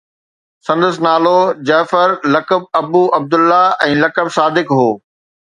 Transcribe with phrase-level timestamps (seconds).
[0.67, 1.33] سندس نالو
[1.71, 4.91] جعفر، لقب ابو عبدالله ۽ لقب صادق هو